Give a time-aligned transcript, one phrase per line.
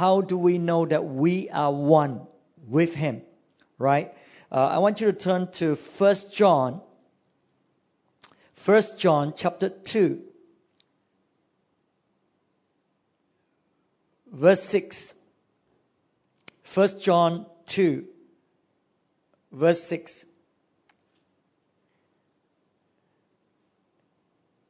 [0.00, 2.22] how do we know that we are one
[2.66, 3.20] with Him?
[3.76, 4.14] Right?
[4.50, 6.80] Uh, I want you to turn to 1 John,
[8.64, 10.22] 1 John chapter 2,
[14.32, 15.12] verse 6.
[16.72, 18.06] 1 John 2,
[19.52, 20.24] verse 6.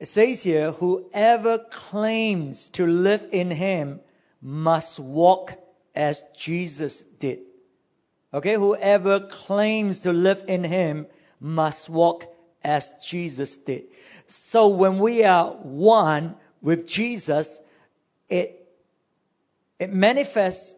[0.01, 4.01] It says here, whoever claims to live in him
[4.43, 5.55] must walk
[5.95, 7.41] as Jesus did.
[8.33, 11.07] Okay, whoever claims to live in him
[11.41, 12.33] must walk
[12.63, 13.85] as Jesus did.
[14.29, 17.59] So when we are one with Jesus,
[18.29, 18.57] it
[19.79, 20.75] it manifests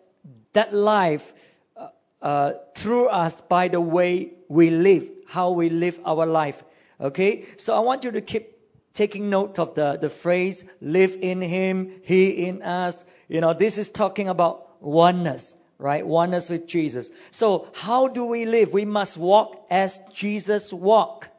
[0.52, 1.32] that life
[1.76, 1.88] uh,
[2.23, 6.62] uh, through us by the way we live, how we live our life.
[7.01, 8.56] Okay, so I want you to keep
[8.95, 13.05] taking note of the, the phrase live in him, he in us.
[13.28, 16.06] You know, this is talking about oneness, right?
[16.06, 17.10] Oneness with Jesus.
[17.30, 18.73] So how do we live?
[18.73, 21.30] We must walk as Jesus walked.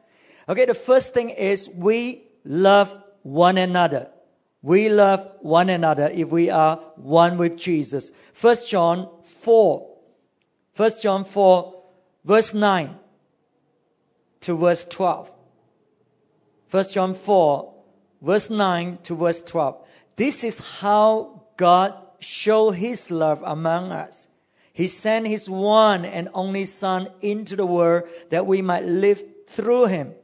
[0.48, 4.08] Okay, the first thing is we love one another.
[4.62, 8.10] We love one another if we are one with Jesus.
[8.32, 9.90] First John 4.
[10.72, 11.74] First John 4
[12.24, 12.96] verse 9
[14.42, 15.33] to verse 12.
[16.74, 17.72] 1 John 4,
[18.20, 19.76] verse 9 to verse 12.
[20.16, 24.26] This is how God showed his love among us.
[24.72, 29.86] He sent his one and only Son into the world that we might live through
[29.86, 30.14] him.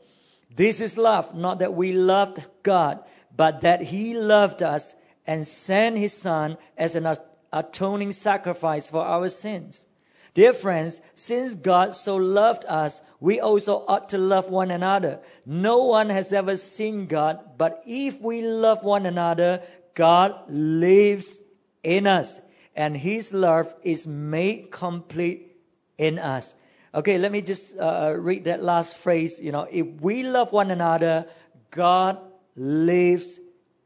[0.53, 2.99] This is love, not that we loved God,
[3.37, 4.93] but that he loved us
[5.29, 7.15] and sent his Son as an
[7.53, 9.87] atoning sacrifice for our sins.
[10.33, 15.21] Dear friends, since God so loved us, we also ought to love one another.
[15.45, 19.63] No one has ever seen God, but if we love one another,
[19.95, 21.41] God lives
[21.83, 22.41] in us,
[22.77, 25.57] and His love is made complete
[25.99, 26.55] in us.
[26.95, 29.41] Okay, let me just uh, uh read that last phrase.
[29.41, 31.27] You know, if we love one another,
[31.73, 32.19] God
[32.55, 33.41] lives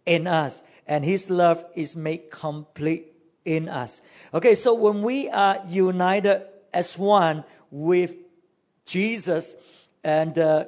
[0.04, 3.13] in us, and His love is made complete
[3.44, 4.00] in us.
[4.32, 8.14] Okay, so when we are united as one with
[8.86, 9.54] Jesus,
[10.02, 10.64] and uh,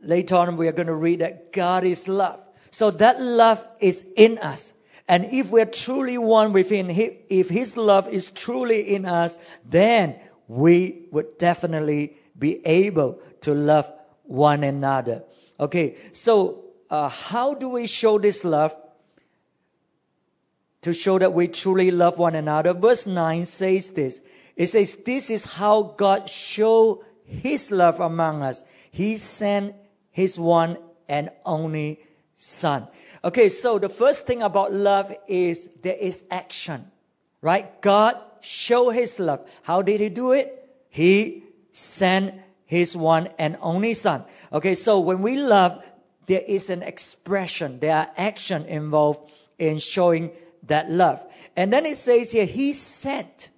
[0.00, 2.40] later on we are going to read that God is love.
[2.70, 4.72] So that love is in us.
[5.08, 10.16] And if we're truly one with Him, if His love is truly in us, then
[10.48, 13.90] we would definitely be able to love
[14.24, 15.22] one another.
[15.58, 18.76] Okay, so uh, how do we show this love?
[20.86, 22.72] To show that we truly love one another.
[22.72, 24.20] Verse 9 says this.
[24.54, 28.62] It says, This is how God showed His love among us.
[28.92, 29.74] He sent
[30.12, 31.98] His one and only
[32.36, 32.86] Son.
[33.24, 36.86] Okay, so the first thing about love is there is action,
[37.42, 37.82] right?
[37.82, 39.44] God showed His love.
[39.62, 40.54] How did He do it?
[40.88, 41.42] He
[41.72, 42.32] sent
[42.64, 44.22] His one and only Son.
[44.52, 45.84] Okay, so when we love,
[46.26, 50.30] there is an expression, there are action involved in showing
[50.66, 51.20] that love.
[51.56, 53.50] And then it says here, He sent.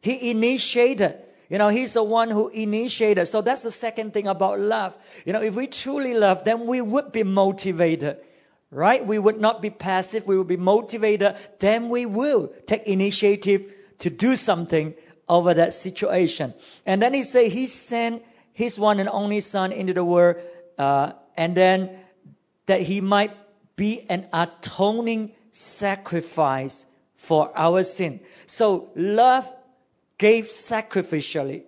[0.00, 1.16] He initiated.
[1.48, 3.28] You know, He's the one who initiated.
[3.28, 4.94] So that's the second thing about love.
[5.24, 8.18] You know, if we truly love, then we would be motivated.
[8.70, 9.04] Right?
[9.04, 10.26] We would not be passive.
[10.26, 11.36] We would be motivated.
[11.60, 14.94] Then we will take initiative to do something
[15.28, 16.54] over that situation.
[16.84, 18.22] And then he say he sent
[18.52, 20.36] his one and only son into the world,
[20.78, 21.98] uh, and then
[22.66, 23.32] that he might
[23.76, 26.84] be an atoning sacrifice
[27.16, 28.20] for our sin.
[28.46, 29.50] So love
[30.18, 31.62] gave sacrificially.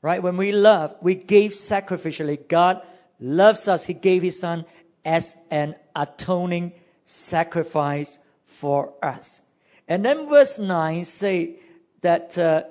[0.00, 0.22] Right?
[0.22, 2.48] When we love, we gave sacrificially.
[2.48, 2.82] God
[3.20, 3.84] loves us.
[3.84, 4.64] He gave His Son
[5.04, 6.72] as an atoning
[7.04, 9.40] sacrifice for us.
[9.88, 11.56] And then verse 9 say
[12.00, 12.62] that uh,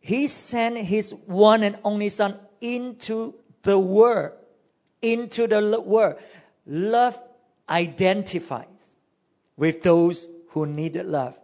[0.00, 4.32] He sent His one and only Son into the world.
[5.02, 6.16] Into the world.
[6.66, 7.18] Love
[7.68, 8.77] identifies
[9.58, 11.38] with those who needed love.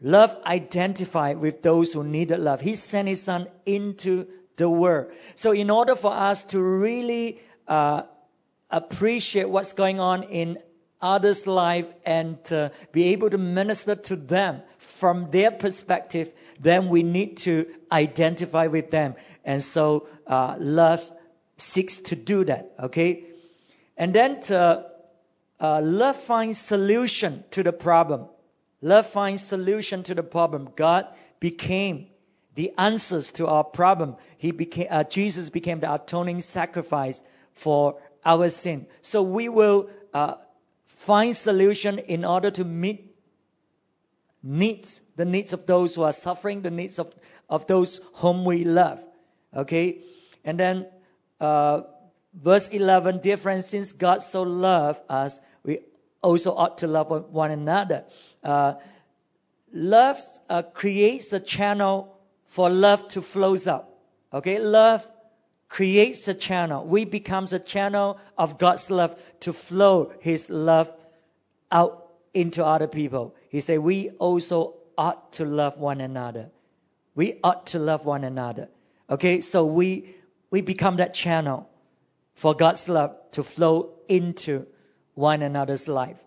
[0.00, 2.60] Love identified with those who needed love.
[2.60, 4.26] He sent his son into
[4.56, 5.12] the world.
[5.34, 8.02] So, in order for us to really uh,
[8.70, 10.58] appreciate what's going on in
[11.00, 17.02] others' life and uh, be able to minister to them from their perspective, then we
[17.02, 19.14] need to identify with them.
[19.44, 21.08] And so, uh, love
[21.56, 22.72] seeks to do that.
[22.78, 23.24] Okay,
[23.96, 24.91] and then to,
[25.62, 28.26] uh, love finds solution to the problem.
[28.80, 30.68] Love finds solution to the problem.
[30.74, 31.06] God
[31.38, 32.08] became
[32.56, 34.16] the answers to our problem.
[34.38, 37.22] He became, uh, Jesus became the atoning sacrifice
[37.54, 38.86] for our sin.
[39.02, 40.34] So we will uh,
[40.86, 43.14] find solution in order to meet
[44.42, 47.14] needs, the needs of those who are suffering, the needs of,
[47.48, 49.04] of those whom we love.
[49.54, 50.00] Okay?
[50.44, 50.86] And then,
[51.40, 51.82] uh,
[52.34, 55.40] verse 11, dear friends, since God so loved us,
[56.22, 58.04] also ought to love one another.
[58.42, 58.74] Uh,
[59.72, 62.16] love uh, creates a channel
[62.46, 63.88] for love to flows out.
[64.32, 64.58] Okay?
[64.58, 65.06] Love
[65.68, 66.84] creates a channel.
[66.84, 70.92] We becomes a channel of God's love to flow His love
[71.70, 73.34] out into other people.
[73.48, 76.50] He said, we also ought to love one another.
[77.14, 78.68] We ought to love one another.
[79.08, 80.14] Okay, so we
[80.50, 81.68] we become that channel
[82.34, 84.66] for God's love to flow into
[85.14, 86.22] one another's life.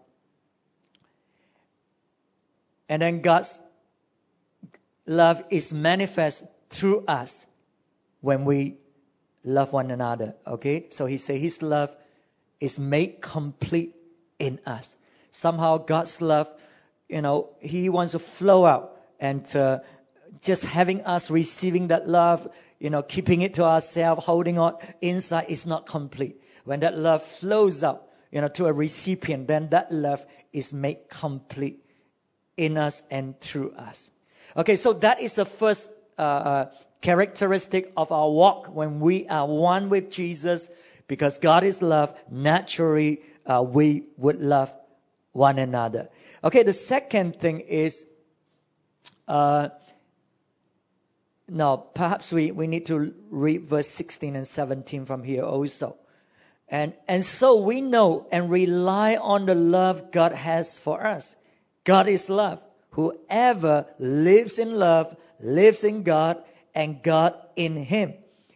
[2.88, 3.60] And then God's
[5.06, 7.48] love is manifest through us
[8.22, 8.78] when we
[9.44, 10.36] love one another.
[10.46, 10.88] Okay?
[10.90, 11.96] So he said his love
[12.60, 13.96] is made complete
[14.40, 14.96] in us.
[15.32, 16.52] Somehow God's love,
[17.10, 19.80] you know, he wants to flow out and uh,
[20.42, 22.48] just having us receiving that love,
[22.80, 26.42] you know, keeping it to ourselves, holding on inside is not complete.
[26.64, 31.08] When that love flows out, you know, to a recipient, then that love is made
[31.08, 31.80] complete
[32.58, 34.12] in us and through us.
[34.58, 39.48] Okay, so that is the first uh, uh, characteristic of our walk when we are
[39.48, 40.70] one with Jesus,
[41.08, 42.22] because God is love.
[42.30, 44.76] Naturally, uh, we would love
[45.32, 46.10] one another.
[46.44, 48.06] Okay, the second thing is,
[49.30, 49.70] uh,
[51.48, 55.96] now perhaps we, we need to read verse 16 and 17 from here also.
[56.68, 61.36] And, and so we know and rely on the love God has for us.
[61.84, 62.60] God is love.
[62.92, 68.14] Whoever lives in love lives in God and God in him.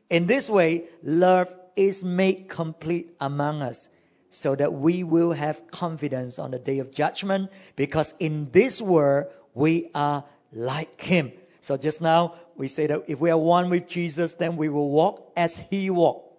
[0.09, 3.89] In this way, love is made complete among us
[4.29, 9.27] so that we will have confidence on the day of judgment because in this world
[9.53, 11.31] we are like him.
[11.61, 14.89] So just now we say that if we are one with Jesus, then we will
[14.89, 16.35] walk as he walked.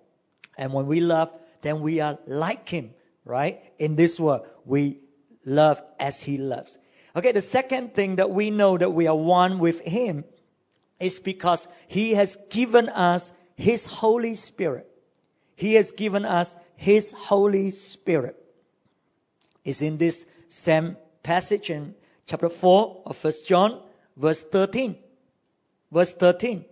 [0.56, 1.32] And when we love,
[1.62, 2.90] then we are like him,
[3.24, 3.62] right?
[3.78, 4.98] In this world, we
[5.44, 6.78] love as he loves.
[7.14, 10.24] Okay, the second thing that we know that we are one with him
[11.00, 14.86] is because he has given us his Holy Spirit.
[15.56, 18.36] He has given us his Holy Spirit.
[19.64, 21.94] It's in this same passage in
[22.26, 23.82] chapter 4 of 1 John,
[24.16, 24.96] verse 13.
[25.92, 26.64] Verse 13.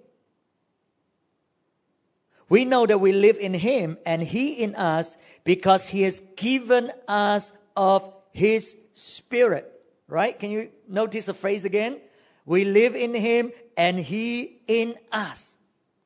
[2.49, 6.91] We know that we live in him and he in us because he has given
[7.07, 9.73] us of his spirit.
[10.07, 10.39] Right?
[10.39, 12.01] Can you notice the phrase again?
[12.47, 15.57] We live in him and he in us.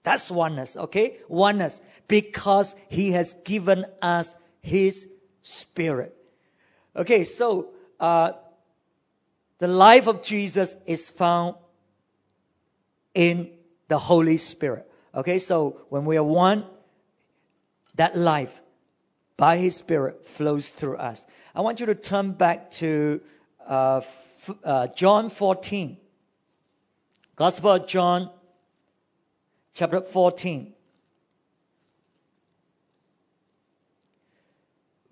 [0.03, 1.19] That's oneness, okay?
[1.29, 1.81] Oneness.
[2.09, 5.09] Because he has given us his
[5.43, 6.17] spirit.
[6.97, 7.69] Okay, so
[8.01, 8.33] uh,
[9.59, 11.55] the life of Jesus is found
[13.15, 13.51] in
[13.89, 14.91] the Holy Spirit.
[15.15, 16.65] Okay, so when we are one,
[17.97, 18.61] that life
[19.37, 21.27] by His Spirit flows through us.
[21.55, 23.21] I want you to turn back to
[23.67, 24.01] uh,
[24.65, 25.99] uh, John 14.
[27.37, 28.31] Gospel of John,
[29.75, 30.73] chapter 14.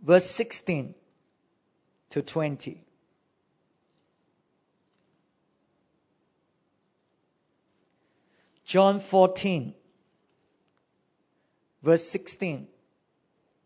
[0.03, 0.95] Verse 16
[2.11, 2.85] to 20.
[8.65, 9.75] John 14,
[11.83, 12.67] verse 16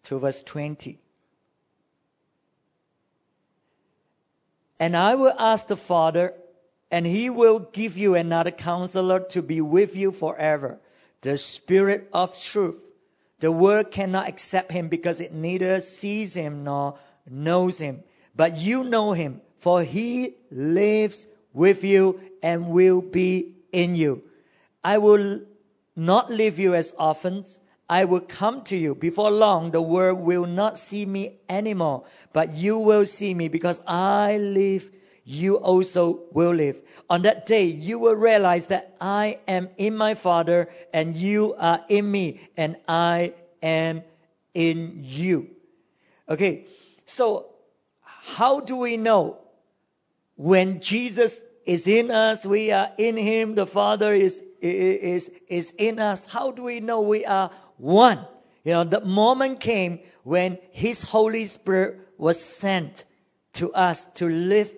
[0.04, 0.99] to verse 20.
[4.80, 6.35] And I will ask the Father,
[6.90, 10.78] and he will give you another counselor to be with you forever,
[11.21, 12.80] the Spirit of truth.
[13.40, 18.02] The world cannot accept him because it neither sees him nor knows him.
[18.37, 24.23] But you know him, for he lives with you and will be in you.
[24.83, 25.40] I will
[25.97, 27.61] not leave you as orphans.
[27.88, 28.95] I will come to you.
[28.95, 33.81] Before long, the world will not see me anymore, but you will see me because
[33.87, 34.91] I live.
[35.25, 36.81] You also will live.
[37.09, 41.81] On that day, you will realize that I am in my Father and you are
[41.88, 44.03] in me and I am
[44.55, 45.50] in you.
[46.29, 46.67] Okay.
[47.05, 47.47] So
[48.03, 49.38] how do we know
[50.37, 55.99] when Jesus is in us, we are in him, the Father is is, is in
[55.99, 56.25] us.
[56.25, 58.26] How do we know we are one?
[58.64, 63.04] You know, the moment came when His Holy Spirit was sent
[63.54, 64.73] to us to live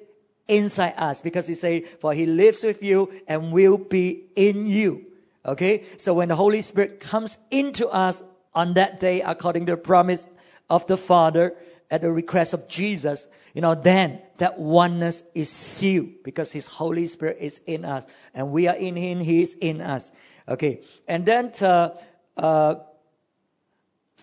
[0.49, 5.07] inside us because He say, for He lives with you and will be in you.
[5.45, 5.85] Okay?
[5.99, 8.23] So when the Holy Spirit comes into us
[8.55, 10.27] on that day, according to the promise
[10.69, 11.55] of the Father,
[11.91, 17.07] at the request of Jesus, you know, then that oneness is sealed because His Holy
[17.07, 20.11] Spirit is in us and we are in Him, He is in us.
[20.49, 20.81] Okay.
[21.07, 21.91] And then, uh,
[22.37, 22.77] uh,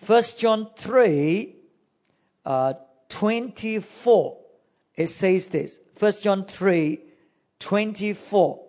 [0.06, 1.56] 1 John 3,
[2.44, 2.74] uh,
[3.08, 4.38] 24,
[4.96, 5.80] it says this.
[5.98, 7.00] 1 John 3,
[7.60, 8.60] 24.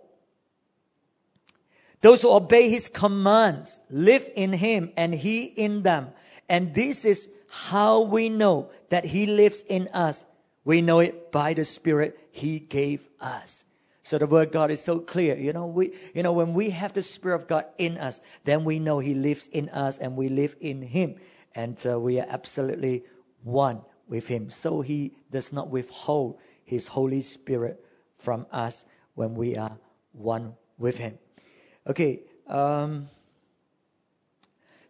[2.01, 6.09] Those who obey his commands live in him and he in them.
[6.47, 10.23] And this is how we know that he lives in us.
[10.63, 13.65] We know it by the Spirit he gave us.
[14.05, 15.35] So the word God is so clear.
[15.35, 18.63] You know, we, you know, when we have the Spirit of God in us, then
[18.63, 21.15] we know he lives in us and we live in him.
[21.55, 23.05] And uh, we are absolutely
[23.41, 24.51] one with him.
[24.51, 27.83] So he does not withhold his Holy Spirit
[28.17, 28.85] from us
[29.15, 29.75] when we are
[30.12, 31.17] one with him.
[31.88, 32.21] Okay.
[32.47, 33.09] Um,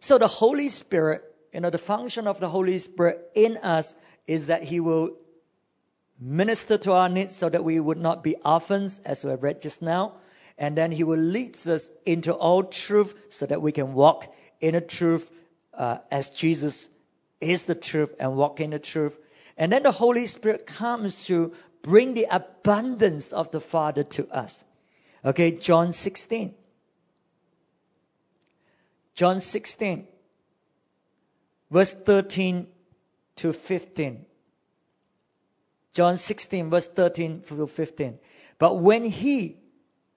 [0.00, 3.94] so the Holy Spirit, you know, the function of the Holy Spirit in us
[4.26, 5.16] is that He will
[6.18, 9.60] minister to our needs so that we would not be orphans, as we have read
[9.60, 10.14] just now.
[10.58, 14.74] And then He will lead us into all truth so that we can walk in
[14.74, 15.30] the truth
[15.74, 16.88] uh, as Jesus
[17.40, 19.18] is the truth and walk in the truth.
[19.56, 24.64] And then the Holy Spirit comes to bring the abundance of the Father to us.
[25.24, 26.54] Okay, John 16.
[29.14, 30.06] John 16,
[31.70, 32.66] verse 13
[33.36, 34.25] to 15.
[35.96, 38.18] John 16, verse 13 to 15.
[38.58, 39.56] But when He,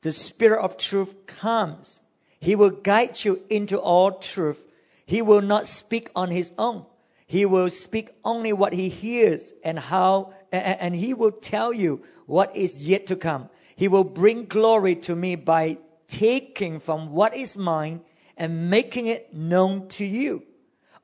[0.01, 2.01] the Spirit of truth, comes,
[2.41, 4.67] He will guide you into all truth.
[5.05, 6.85] He will not speak on His own.
[7.27, 12.57] He will speak only what He hears and how, and He will tell you what
[12.57, 13.47] is yet to come.
[13.77, 15.77] He will bring glory to me by
[16.09, 18.01] taking from what is mine
[18.35, 20.43] and making it known to you.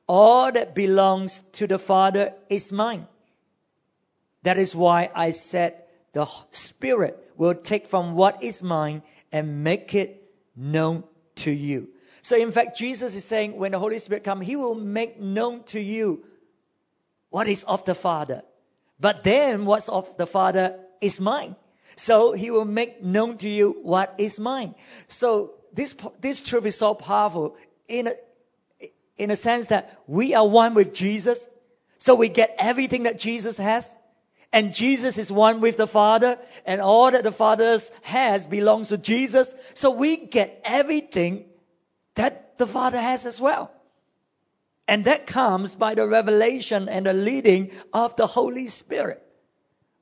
[0.06, 3.06] All that belongs to the Father is mine.
[4.46, 5.74] That is why I said
[6.12, 10.22] the Spirit will take from what is mine and make it
[10.54, 11.02] known
[11.46, 11.88] to you.
[12.22, 15.64] So in fact, Jesus is saying when the Holy Spirit comes, He will make known
[15.74, 16.22] to you
[17.30, 18.42] what is of the Father.
[19.00, 21.56] But then what's of the Father is mine.
[21.96, 24.76] So He will make known to you what is mine.
[25.08, 27.56] So this, this truth is so powerful
[27.88, 28.14] in a,
[29.18, 31.48] in a sense that we are one with Jesus.
[31.98, 33.96] So we get everything that Jesus has.
[34.56, 36.38] And Jesus is one with the Father.
[36.64, 39.54] And all that the Father has belongs to Jesus.
[39.74, 41.44] So we get everything
[42.14, 43.70] that the Father has as well.
[44.88, 49.22] And that comes by the revelation and the leading of the Holy Spirit.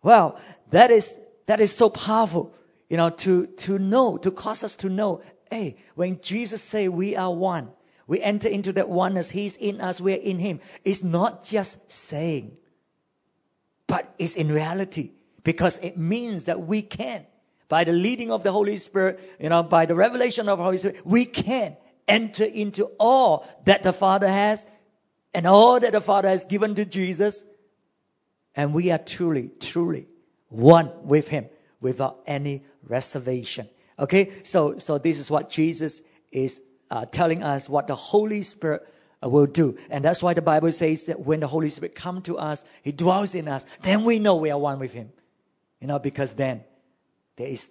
[0.03, 0.39] Well,
[0.71, 2.55] that is, that is so powerful,
[2.89, 7.17] you know, to, to know, to cause us to know Hey, when Jesus say we
[7.17, 7.71] are one,
[8.07, 9.31] we enter into that oneness.
[9.31, 10.61] He's in us, we're in Him.
[10.85, 12.57] It's not just saying,
[13.87, 15.11] but it's in reality
[15.43, 17.27] because it means that we can,
[17.69, 20.79] by the leading of the Holy Spirit, you know, by the revelation of the Holy
[20.79, 21.77] Spirit, we can
[22.09, 24.67] enter into all that the Father has
[25.33, 27.45] and all that the Father has given to Jesus.
[28.55, 30.07] And we are truly, truly
[30.49, 31.47] one with Him
[31.81, 33.69] without any reservation.
[33.99, 36.61] Okay, so so this is what Jesus is
[36.91, 38.87] uh, telling us what the Holy Spirit
[39.23, 42.39] will do, and that's why the Bible says that when the Holy Spirit comes to
[42.39, 43.65] us, He dwells in us.
[43.83, 45.11] Then we know we are one with Him,
[45.81, 46.65] you know, because then
[47.37, 47.69] there is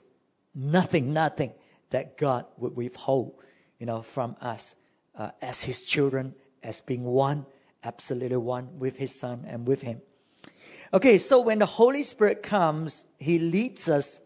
[0.55, 1.53] nothing, nothing
[1.89, 3.35] that God would withhold,
[3.79, 4.75] you know, from us
[5.17, 6.33] uh, as His children,
[6.63, 7.45] as being one,
[7.83, 10.01] absolutely one with His Son and with Him.
[10.93, 14.19] Okay, so when the Holy Spirit comes, He leads us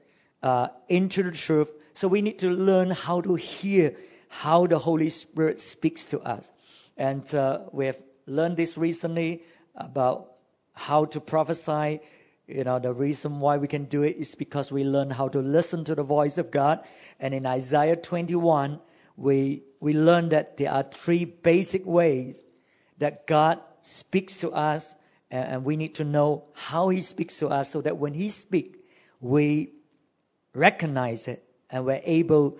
[0.43, 3.95] uh, into the truth so we need to learn how to hear
[4.29, 6.51] how the Holy Spirit speaks to us.
[6.97, 9.43] And uh, we have learned this recently
[9.75, 10.31] about
[10.73, 12.01] how to prophesy.
[12.47, 15.39] You know, the reason why we can do it is because we learn how to
[15.39, 16.83] listen to the voice of God.
[17.19, 18.79] And in Isaiah 21,
[19.15, 22.41] we, we learn that there are three basic ways
[22.97, 24.95] that God speaks to us.
[25.29, 28.77] And we need to know how He speaks to us so that when He speaks,
[29.19, 29.73] we
[30.53, 32.59] recognize it and we're able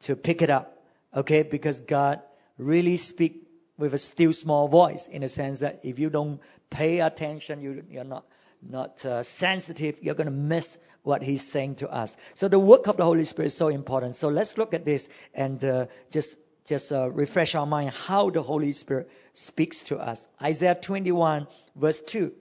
[0.00, 0.82] to pick it up.
[1.14, 2.20] Okay, because God
[2.58, 3.45] really speak
[3.78, 6.40] with a still small voice in the sense that if you don't
[6.70, 8.24] pay attention, you, you're not
[8.62, 12.16] not uh, sensitive, you're going to miss what He's saying to us.
[12.34, 14.16] So the work of the Holy Spirit is so important.
[14.16, 18.42] So let's look at this and uh, just just uh, refresh our mind how the
[18.42, 20.26] Holy Spirit speaks to us.
[20.42, 22.32] Isaiah 21 verse 2.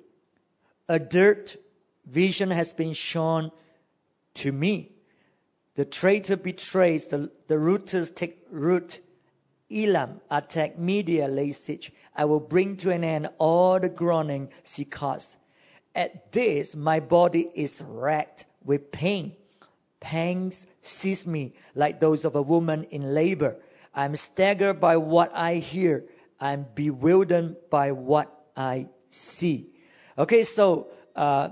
[0.87, 1.55] A dirt
[2.05, 3.51] vision has been shown
[4.35, 4.95] to me
[5.75, 8.99] the traitor betrays, the, the rooters take root
[9.71, 11.91] Elam attack Media lay siege.
[12.15, 15.35] I will bring to an end all the groaning she caused.
[15.93, 19.35] At this, my body is racked with pain.
[19.99, 23.57] Pangs seize me like those of a woman in labor.
[23.93, 26.05] I'm staggered by what I hear.
[26.39, 29.69] I'm bewildered by what I see.
[30.17, 31.49] Okay, so uh,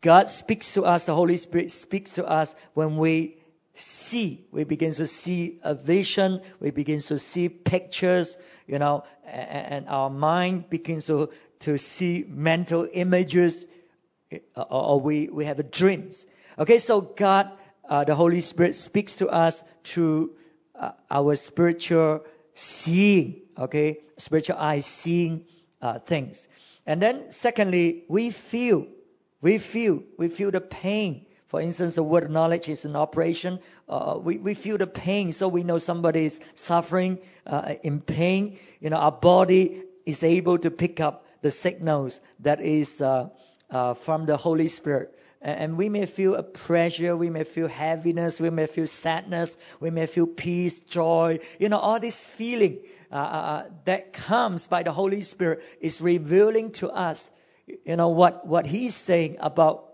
[0.00, 1.04] God speaks to us.
[1.04, 3.35] The Holy Spirit speaks to us when we
[3.76, 4.46] see.
[4.50, 6.40] We begin to see a vision.
[6.60, 11.30] We begin to see pictures, you know, and, our mind begins to,
[11.60, 13.66] to see mental images,
[14.56, 16.26] uh, or we, we have dreams.
[16.58, 17.50] Okay, so God,
[17.88, 20.30] uh, the Holy Spirit speaks to us through
[20.74, 25.44] uh, our spiritual seeing, okay, spiritual eyes seeing
[25.82, 26.48] uh, things.
[26.86, 28.86] And then secondly, we feel,
[29.40, 33.60] we feel, we feel the pain for instance, the word knowledge is an operation.
[33.88, 38.58] Uh, we, we feel the pain, so we know somebody is suffering uh, in pain.
[38.80, 43.28] You know, our body is able to pick up the signals that is uh,
[43.70, 45.12] uh from the Holy Spirit.
[45.40, 49.90] And we may feel a pressure, we may feel heaviness, we may feel sadness, we
[49.90, 51.38] may feel peace, joy.
[51.60, 52.78] You know, all this feeling
[53.12, 57.30] uh, uh, that comes by the Holy Spirit is revealing to us,
[57.84, 59.86] you know, what, what He's saying about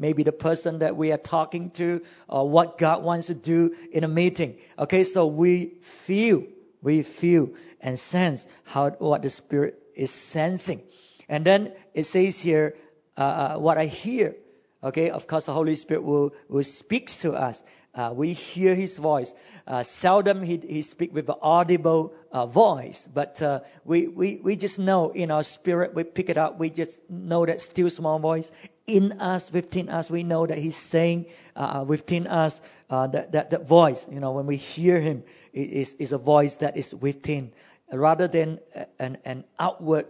[0.00, 4.02] maybe the person that we are talking to, or what God wants to do in
[4.02, 4.56] a meeting.
[4.78, 6.44] Okay, so we feel,
[6.82, 10.82] we feel and sense how what the Spirit is sensing.
[11.28, 12.76] And then it says here,
[13.16, 14.36] uh, uh what I hear.
[14.82, 17.62] Okay, of course, the Holy Spirit will, will speaks to us.
[17.92, 19.34] Uh, we hear his voice.
[19.66, 24.56] Uh, seldom he, he speak with an audible uh, voice, but uh, we, we, we
[24.56, 26.58] just know in our spirit, we pick it up.
[26.58, 28.52] We just know that still small voice
[28.96, 30.10] in us, within us.
[30.10, 34.32] We know that he's saying uh, uh, within us that, that, that voice, you know,
[34.32, 37.52] when we hear him, it is, is a voice that is within.
[37.92, 38.60] Rather than
[38.98, 40.06] an, an outward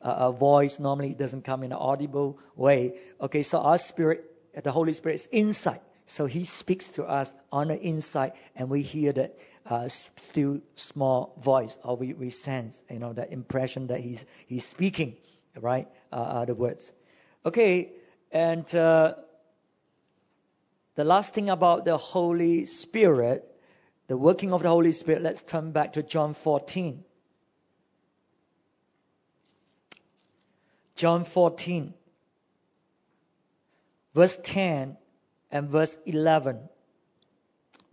[0.00, 2.94] a voice, normally it doesn't come in an audible way.
[3.20, 4.24] Okay, so our spirit,
[4.62, 8.80] the Holy Spirit is inside so he speaks to us on the inside, and we
[8.80, 9.36] hear that
[9.66, 14.66] uh, still small voice, or we, we sense, you know, that impression that he's he's
[14.66, 15.18] speaking,
[15.60, 15.86] right?
[16.10, 16.92] Uh, uh, the words.
[17.44, 17.92] Okay,
[18.30, 19.14] and uh,
[20.94, 23.44] the last thing about the Holy Spirit,
[24.08, 25.22] the working of the Holy Spirit.
[25.22, 27.04] Let's turn back to John 14.
[30.96, 31.94] John 14,
[34.14, 34.96] verse 10
[35.52, 36.58] and verse 11.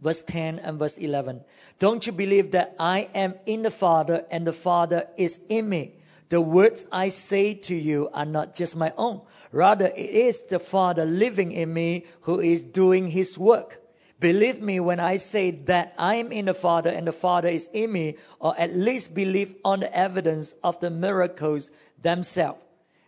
[0.02, 1.42] Verse 10 and verse 11.
[1.78, 5.94] Don't you believe that I am in the Father and the Father is in me?
[6.30, 9.22] The words I say to you are not just my own.
[9.52, 13.80] Rather, it is the Father living in me who is doing his work.
[14.20, 17.70] Believe me when I say that I am in the Father and the Father is
[17.72, 21.70] in me, or at least believe on the evidence of the miracles
[22.02, 22.60] themselves.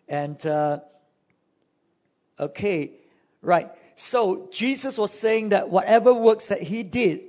[0.08, 0.82] And, uh,
[2.39, 2.91] okay,
[3.41, 3.71] right.
[3.95, 7.21] So Jesus was saying that whatever works that he did,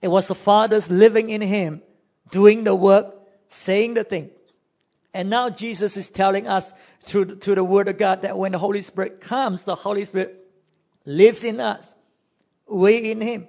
[0.00, 1.82] it was the Father's living in him,
[2.30, 3.14] doing the work,
[3.48, 4.30] saying the thing.
[5.14, 6.72] And now Jesus is telling us
[7.04, 10.36] through, through the Word of God that when the Holy Spirit comes, the Holy Spirit
[11.04, 11.94] lives in us,
[12.66, 13.46] we in Him.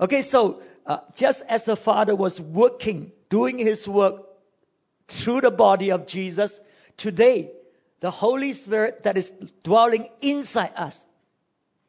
[0.00, 4.26] Okay, so uh, just as the Father was working, doing His work
[5.08, 6.60] through the body of Jesus,
[6.96, 7.52] today
[8.00, 11.06] the Holy Spirit that is dwelling inside us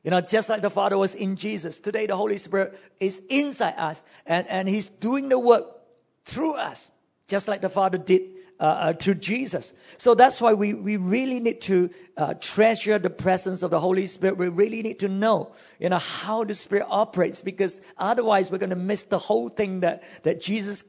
[0.03, 3.75] you know, just like the Father was in Jesus, today the Holy Spirit is inside
[3.77, 5.65] us and, and He's doing the work
[6.25, 6.89] through us,
[7.27, 8.21] just like the Father did
[8.59, 9.73] uh, uh, through Jesus.
[9.97, 14.05] So that's why we, we really need to uh, treasure the presence of the Holy
[14.05, 14.37] Spirit.
[14.37, 18.71] We really need to know, you know, how the Spirit operates because otherwise we're going
[18.71, 20.83] to miss the whole thing that, that Jesus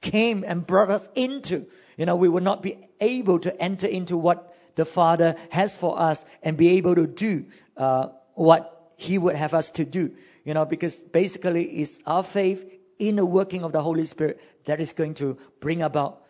[0.00, 1.66] came and brought us into.
[1.96, 5.98] You know, we will not be able to enter into what the Father has for
[5.98, 10.12] us and be able to do uh, what He would have us to do.
[10.44, 14.80] You know, because basically it's our faith in the working of the Holy Spirit that
[14.80, 16.22] is going to bring about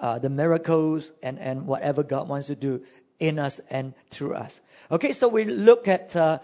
[0.00, 2.84] uh, the miracles and, and whatever God wants to do
[3.18, 4.60] in us and through us.
[4.90, 6.38] Okay, so we look at uh,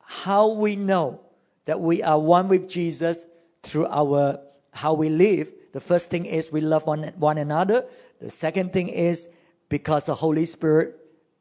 [0.00, 1.20] how we know
[1.66, 3.24] that we are one with Jesus
[3.62, 4.40] through our
[4.72, 5.52] how we live.
[5.72, 7.86] The first thing is we love one, one another.
[8.20, 9.28] The second thing is
[9.68, 10.96] because the Holy Spirit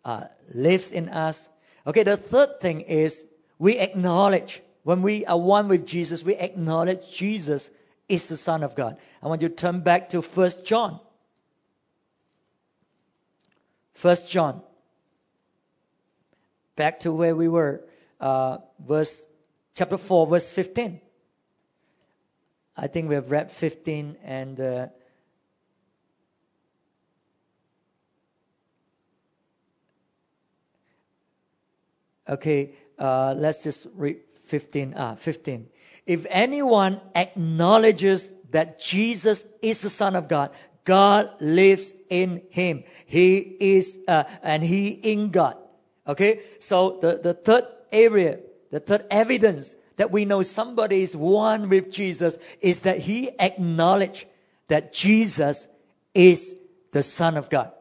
[0.05, 1.49] uh, lives in us
[1.89, 3.25] Okay, the third thing is
[3.57, 7.71] we acknowledge when we are one with Jesus, we acknowledge Jesus
[8.07, 8.97] is the Son of God.
[9.23, 10.99] I want you to turn back to First John.
[13.99, 14.61] First John.
[16.77, 17.83] Back to where we were,
[18.21, 19.25] uh, verse
[19.75, 21.01] chapter four, verse fifteen.
[22.77, 24.87] I think we have read 15 and uh,
[32.29, 34.93] okay, uh, let's just read 15.
[34.95, 35.67] Ah, 15.
[36.05, 40.51] If anyone acknowledges that Jesus is the Son of God,
[40.85, 42.83] God lives in him.
[43.05, 45.57] He is, uh, and he in God.
[46.07, 46.41] Okay?
[46.59, 48.39] So the, the third area,
[48.71, 54.25] the third evidence that we know somebody is one with Jesus is that he acknowledged
[54.67, 55.67] that Jesus
[56.13, 56.55] is
[56.91, 57.71] the Son of God.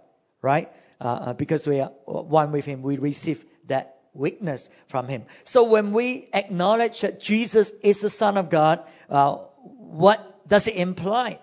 [0.43, 0.71] Right?
[1.01, 5.25] Uh, uh because we are one with him, we receive that witness from him.
[5.45, 10.77] So when we acknowledge that Jesus is the Son of God, uh, what does it
[10.77, 11.41] imply?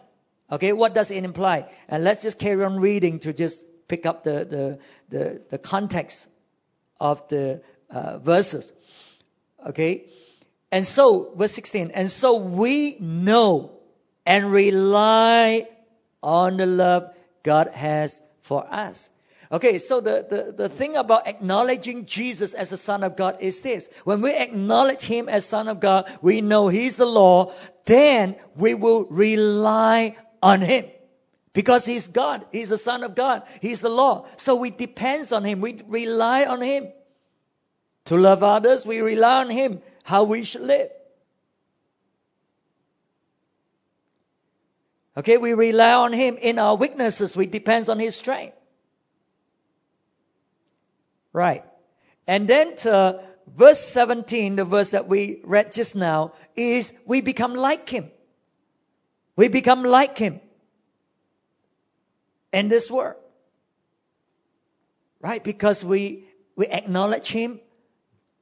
[0.51, 1.67] Okay, what does it imply?
[1.87, 4.79] And let's just carry on reading to just pick up the, the,
[5.09, 6.27] the, the context
[6.99, 8.71] of the uh, verses.
[9.67, 10.05] Okay,
[10.71, 13.71] and so, verse 16, and so we know
[14.25, 15.67] and rely
[16.21, 19.09] on the love God has for us.
[19.51, 23.61] Okay, so the, the, the thing about acknowledging Jesus as the Son of God is
[23.61, 23.87] this.
[24.03, 27.53] When we acknowledge Him as Son of God, we know He's the law,
[27.85, 30.85] then we will rely on Him.
[31.53, 32.45] Because He's God.
[32.51, 33.43] He's the Son of God.
[33.61, 34.27] He's the law.
[34.37, 35.59] So we depend on Him.
[35.59, 36.87] We rely on Him.
[38.05, 40.91] To love others, we rely on Him, how we should live.
[45.17, 47.35] Okay, we rely on Him in our weaknesses.
[47.35, 48.55] We depend on His strength.
[51.33, 51.63] Right.
[52.27, 52.75] And then
[53.47, 58.11] verse 17, the verse that we read just now, is we become like Him.
[59.35, 60.39] We become like Him
[62.53, 63.17] in this world.
[65.19, 65.43] Right?
[65.43, 67.59] Because we, we acknowledge Him,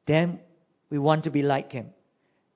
[0.06, 0.40] then
[0.90, 1.92] we want to be like Him.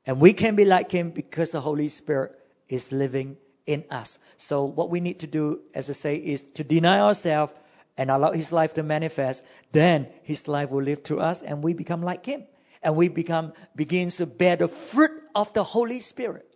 [0.05, 2.37] And we can be like Him because the Holy Spirit
[2.69, 4.19] is living in us.
[4.37, 7.53] So what we need to do, as I say, is to deny ourselves
[7.97, 11.73] and allow His life to manifest, then His life will live through us and we
[11.73, 12.43] become like Him.
[12.83, 16.47] And we become, begins to bear the fruit of the Holy Spirit.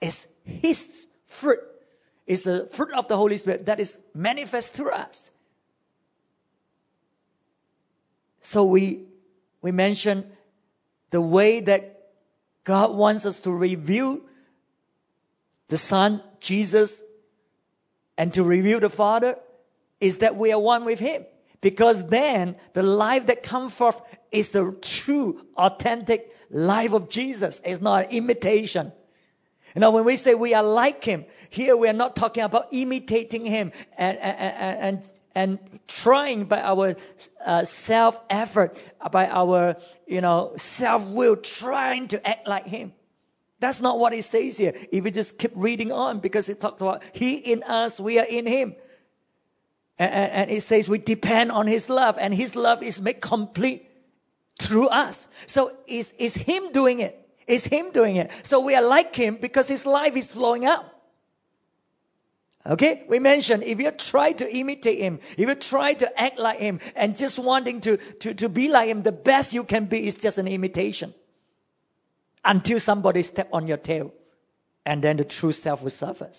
[0.00, 0.26] It's
[0.62, 1.60] His fruit.
[2.26, 5.30] is the fruit of the Holy Spirit that is manifest through us.
[8.40, 9.04] So we,
[9.62, 10.24] we mentioned
[11.10, 12.00] the way that
[12.64, 14.20] God wants us to reveal
[15.68, 17.02] the Son, Jesus,
[18.16, 19.36] and to reveal the Father
[20.00, 21.24] is that we are one with Him.
[21.60, 24.00] Because then the life that comes forth
[24.32, 27.60] is the true, authentic life of Jesus.
[27.64, 28.92] It's not an imitation.
[29.74, 33.44] Know, when we say we are like Him, here we are not talking about imitating
[33.44, 36.96] Him and, and, and, and trying by our
[37.44, 38.76] uh, self effort,
[39.12, 42.92] by our, you know, self will, trying to act like Him.
[43.60, 44.72] That's not what it says here.
[44.90, 48.26] If we just keep reading on, because it talks about He in us, we are
[48.26, 48.74] in Him.
[49.98, 53.86] And, and it says we depend on His love, and His love is made complete
[54.58, 55.28] through us.
[55.46, 57.19] So it's, it's Him doing it.
[57.50, 58.30] It's Him doing it.
[58.42, 60.84] So we are like Him because His life is flowing out.
[62.66, 66.58] Okay, we mentioned if you try to imitate him, if you try to act like
[66.58, 70.06] him and just wanting to, to, to be like him, the best you can be
[70.06, 71.14] is just an imitation.
[72.44, 74.12] Until somebody step on your tail.
[74.84, 76.30] And then the true self will suffer.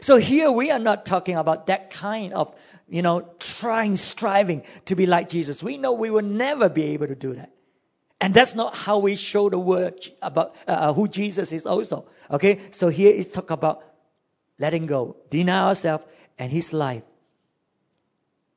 [0.00, 2.54] So here we are not talking about that kind of
[2.88, 5.62] you know, trying, striving to be like Jesus.
[5.62, 7.50] We know we will never be able to do that.
[8.20, 12.06] And that's not how we show the word about uh, uh, who Jesus is also.
[12.30, 12.60] Okay?
[12.70, 13.84] So here is talk about
[14.58, 16.04] letting go, deny ourselves,
[16.38, 17.02] and his life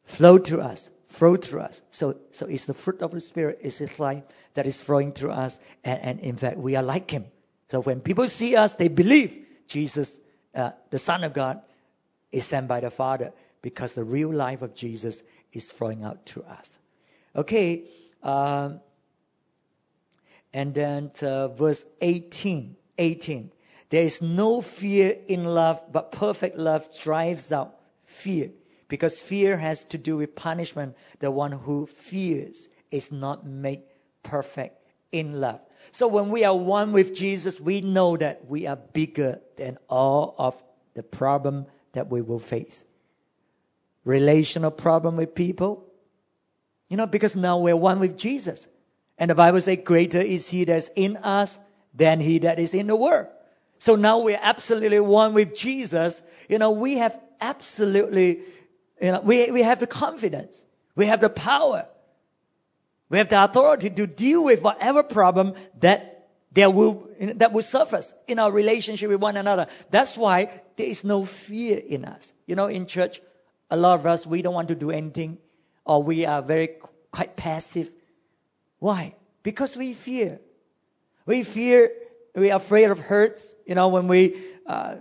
[0.04, 1.82] flow through us, flow through us.
[1.91, 5.32] So, so it's the fruit of the Spirit, it's his life that is flowing through
[5.32, 5.60] us.
[5.84, 7.26] And, and in fact, we are like him.
[7.69, 10.19] So when people see us, they believe Jesus,
[10.56, 11.62] uh, the Son of God,
[12.32, 16.43] is sent by the Father because the real life of Jesus is flowing out to
[16.43, 16.80] us.
[17.36, 17.84] Okay,
[18.24, 18.80] um,
[20.54, 22.76] and then uh, verse 18.
[22.98, 23.52] 18.
[23.90, 28.52] There is no fear in love, but perfect love drives out fear.
[28.88, 30.96] Because fear has to do with punishment.
[31.20, 33.84] The one who fears is not made
[34.24, 34.78] perfect
[35.12, 35.62] in love.
[35.92, 40.36] So when we are one with Jesus, we know that we are bigger than all
[40.38, 40.62] of
[40.94, 42.86] the problem that we will face
[44.06, 45.86] relational problem with people.
[46.90, 48.68] You know, because now we're one with Jesus.
[49.20, 51.60] And the Bible says, greater is he that's in us
[51.94, 53.28] than he that is in the world.
[53.78, 56.22] So now we're absolutely one with Jesus.
[56.48, 58.40] You know, we have absolutely,
[59.02, 60.66] you know, we, we have the confidence.
[60.96, 61.86] We have the power.
[63.10, 68.14] We have the authority to deal with whatever problem that there will, that will surface
[68.28, 69.68] in our relationship with one another.
[69.92, 72.32] That's why there is no fear in us.
[72.46, 73.22] You know, in church,
[73.70, 75.38] a lot of us, we don't want to do anything
[75.86, 76.70] or we are very
[77.12, 77.92] quite passive.
[78.80, 79.15] Why?
[79.44, 80.39] Because we fear.
[81.26, 81.92] We fear,
[82.36, 83.56] we are afraid of hurts.
[83.65, 84.96] You know, when we uh,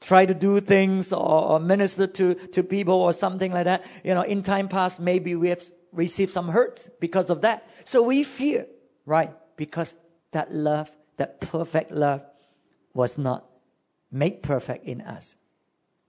[0.00, 4.14] try to do things or, or minister to, to people or something like that, you
[4.14, 7.68] know, in time past, maybe we have received some hurts because of that.
[7.84, 8.66] So we fear,
[9.04, 9.32] right?
[9.56, 9.94] Because
[10.30, 12.22] that love, that perfect love,
[12.94, 13.44] was not
[14.10, 15.36] made perfect in us.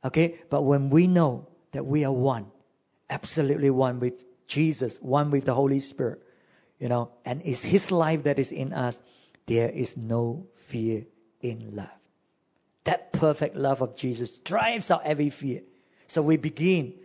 [0.03, 0.39] Okay?
[0.49, 2.47] But when we know that we are one,
[3.09, 6.21] absolutely one with Jesus, one with the Holy Spirit,
[6.81, 8.99] you know, and it's His life that is in us,
[9.45, 11.05] there is no fear
[11.39, 11.99] in love.
[12.85, 15.61] That perfect love of Jesus drives out every fear.
[16.07, 16.95] So we begin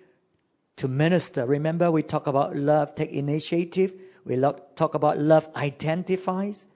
[0.76, 1.44] to minister.
[1.44, 3.94] Remember, we talk about love, take initiative.
[4.24, 4.42] We
[4.76, 6.66] talk about love identifies.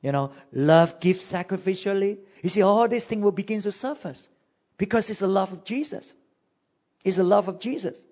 [0.00, 2.18] You know, love gives sacrificially.
[2.42, 4.26] You see, all these things will begin to surface
[4.78, 6.14] because it's the love of Jesus.
[7.04, 8.02] It's the love of Jesus.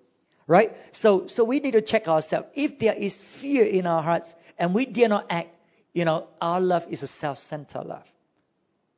[0.47, 0.75] Right?
[0.91, 2.47] So, so we need to check ourselves.
[2.53, 5.49] If there is fear in our hearts and we dare not act,
[5.93, 8.05] you know, our love is a self-centered love.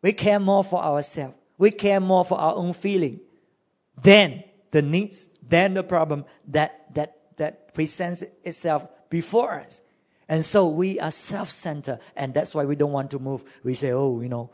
[0.01, 1.35] We care more for ourselves.
[1.57, 3.21] We care more for our own feeling
[4.01, 9.81] than the needs, than the problem that, that, that presents itself before us.
[10.29, 13.43] And so we are self-centered, and that's why we don't want to move.
[13.63, 14.51] We say, oh, you know,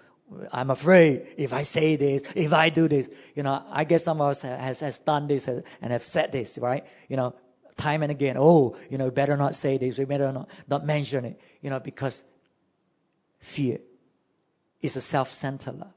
[0.51, 4.21] I'm afraid if I say this, if I do this, you know, I guess some
[4.21, 6.85] of us has, has done this uh, and have said this, right?
[7.07, 7.35] You know,
[7.77, 11.25] time and again, oh, you know, better not say this, we better not, not mention
[11.25, 12.23] it, you know, because
[13.39, 13.79] fear
[14.81, 15.93] is a self-centered love.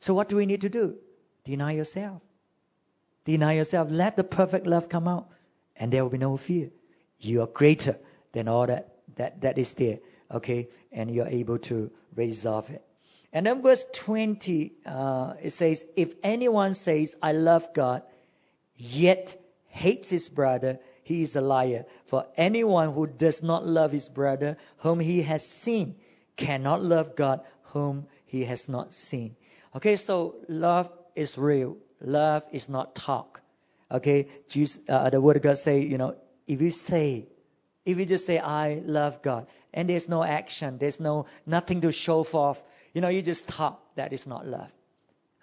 [0.00, 0.96] So what do we need to do?
[1.44, 2.22] Deny yourself.
[3.24, 3.88] Deny yourself.
[3.90, 5.28] Let the perfect love come out,
[5.76, 6.70] and there will be no fear.
[7.18, 7.98] You are greater
[8.32, 9.98] than all that, that, that is there.
[10.30, 10.68] Okay?
[10.92, 12.84] And you're able to resolve it.
[13.32, 18.02] And then verse 20, uh, it says, If anyone says, I love God,
[18.76, 19.36] yet
[19.68, 21.84] hates his brother, he is a liar.
[22.04, 25.96] For anyone who does not love his brother, whom he has seen,
[26.36, 29.36] cannot love God, whom he has not seen.
[29.74, 31.76] Okay, so love is real.
[32.00, 33.40] Love is not talk.
[33.90, 37.26] Okay, Jesus, uh, the word of God say, you know, if you say
[37.86, 41.92] if you just say, I love God, and there's no action, there's no nothing to
[41.92, 42.60] show forth,
[42.96, 44.70] you know, you just talk, that is not love.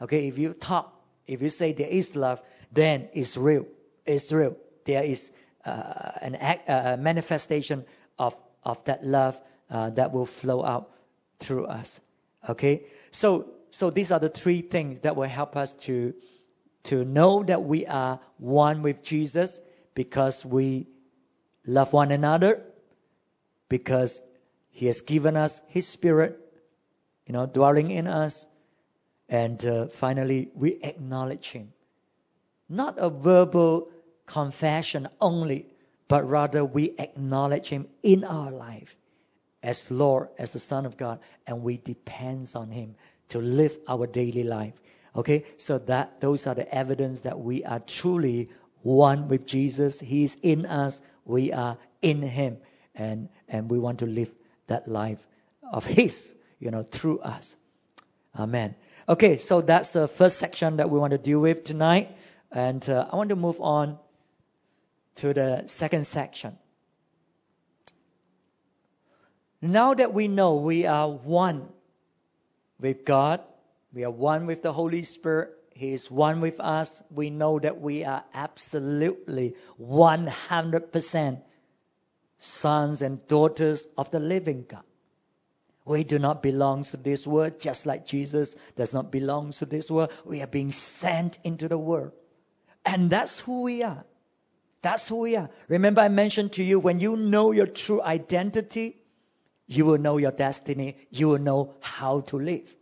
[0.02, 0.92] Okay, if you talk,
[1.28, 3.68] if you say there is love, then it's real.
[4.08, 4.58] It's real.
[4.86, 5.30] There is
[5.64, 7.86] uh, an act, uh, manifestation
[8.18, 9.40] of, of that love
[9.70, 10.90] uh, that will flow out
[11.38, 12.02] through us.
[12.50, 16.16] Okay, so so these are the three things that will help us to
[16.86, 19.62] to know that we are one with Jesus
[19.94, 20.88] because we
[21.68, 22.64] love one another
[23.70, 24.20] because
[24.72, 26.40] He has given us His Spirit,
[27.26, 28.46] you know, dwelling in us.
[29.30, 31.74] And uh, finally, we acknowledge Him.
[32.70, 33.90] Not a verbal
[34.26, 35.68] confession only,
[36.08, 38.96] but rather we acknowledge Him in our life
[39.62, 42.96] as Lord, as the Son of God, and we depend on Him
[43.30, 44.74] to live our daily life.
[45.16, 48.50] Okay, so that those are the evidence that we are truly
[48.82, 50.00] one with Jesus.
[50.00, 52.58] He is in us we are in Him,
[52.96, 54.34] and and we want to live
[54.68, 55.26] that life
[55.72, 57.56] of His, you know, through us.
[58.38, 58.76] Amen.
[59.08, 62.16] Okay, so that's the first section that we want to deal with tonight,
[62.52, 64.00] and uh, I want to move on
[65.16, 66.58] to the second section.
[69.62, 71.68] Now that we know we are one
[72.80, 73.42] with God,
[73.94, 77.02] we are one with the Holy Spirit, he is one with us.
[77.10, 81.42] We know that we are absolutely 100%
[82.38, 84.84] sons and daughters of the living God.
[85.86, 89.92] We do not belong to this world, just like Jesus does not belong to this
[89.92, 90.12] world.
[90.26, 92.14] We are being sent into the world.
[92.86, 94.06] And that's who we are.
[94.82, 95.50] That's who we are.
[95.68, 98.98] Remember, I mentioned to you when you know your true identity,
[99.68, 102.76] you will know your destiny, you will know how to live.